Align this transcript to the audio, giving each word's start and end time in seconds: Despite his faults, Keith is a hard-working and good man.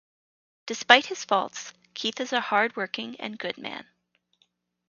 Despite 0.65 1.05
his 1.05 1.23
faults, 1.25 1.73
Keith 1.93 2.19
is 2.19 2.33
a 2.33 2.41
hard-working 2.41 3.17
and 3.19 3.37
good 3.37 3.59
man. 3.59 3.85